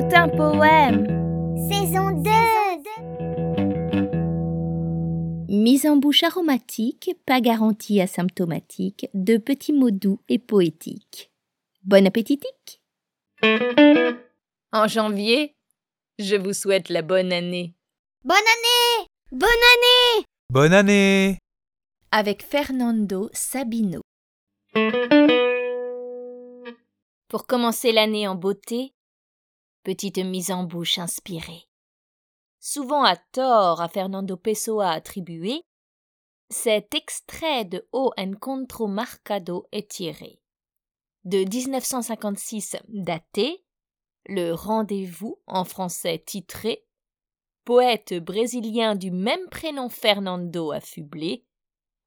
[0.00, 1.06] un poème.
[1.70, 2.30] Saison 2
[5.48, 11.30] Mise en bouche aromatique, pas garantie asymptomatique, de petits mots doux et poétiques.
[11.84, 12.80] Bon appétitique
[14.72, 15.54] En janvier,
[16.18, 17.74] je vous souhaite la bonne année.
[18.24, 21.38] Bonne année Bonne année Bonne année
[22.10, 24.00] avec Fernando Sabino.
[27.28, 28.93] Pour commencer l'année en beauté,
[29.84, 31.68] petite mise en bouche inspirée.
[32.58, 35.62] Souvent à tort à Fernando Pessoa attribué,
[36.48, 40.40] cet extrait de O Encontro Marcado est tiré.
[41.24, 43.64] De 1956 daté,
[44.26, 46.86] le rendez-vous en français titré,
[47.64, 51.44] poète brésilien du même prénom Fernando affublé,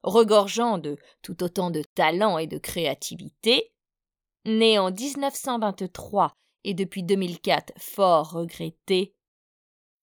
[0.02, 3.72] regorgeant de tout autant de talent et de créativité,
[4.46, 6.34] né en 1923
[6.68, 9.16] et depuis 2004 fort regretté,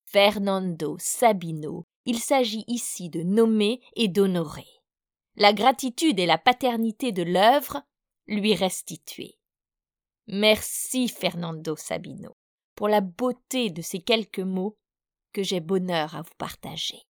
[0.05, 4.65] Fernando Sabino, il s'agit ici de nommer et d'honorer.
[5.35, 7.83] La gratitude et la paternité de l'œuvre
[8.25, 9.37] lui restituer.
[10.25, 12.35] Merci Fernando Sabino
[12.73, 14.75] pour la beauté de ces quelques mots
[15.33, 17.03] que j'ai bonheur à vous partager.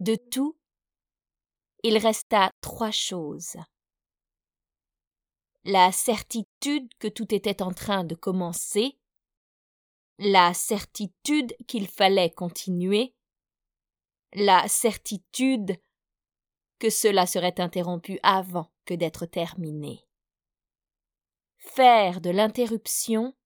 [0.00, 0.58] De tout,
[1.84, 3.56] il resta trois choses.
[5.64, 8.98] La certitude que tout était en train de commencer,
[10.18, 13.14] la certitude qu'il fallait continuer,
[14.34, 15.80] la certitude
[16.78, 20.06] que cela serait interrompu avant que d'être terminé.
[21.58, 23.36] Faire de l'interruption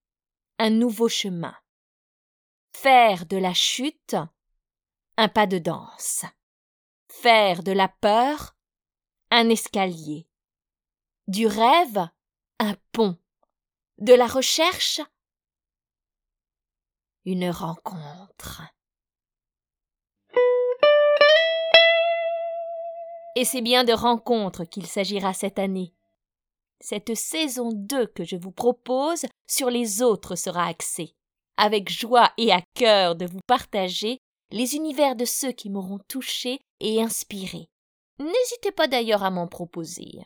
[0.58, 1.54] un nouveau chemin.
[2.72, 4.16] Faire de la chute
[5.18, 6.24] un pas de danse
[7.16, 8.56] faire de la peur
[9.30, 10.28] un escalier,
[11.28, 12.08] du rêve
[12.58, 13.16] un pont,
[13.98, 15.00] de la recherche
[17.26, 18.62] une rencontre.
[23.34, 25.92] Et c'est bien de rencontres qu'il s'agira cette année.
[26.80, 31.16] Cette saison 2 que je vous propose sur les autres sera axée,
[31.56, 34.18] avec joie et à cœur de vous partager
[34.52, 37.68] les univers de ceux qui m'auront touché et inspiré.
[38.20, 40.22] N'hésitez pas d'ailleurs à m'en proposer.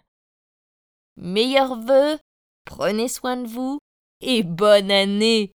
[1.17, 2.19] Meilleurs vœux,
[2.65, 3.79] prenez soin de vous
[4.21, 5.53] et bonne année.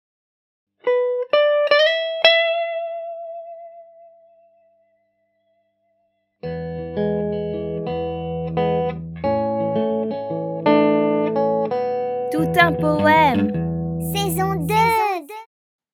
[12.32, 13.66] Tout un poème.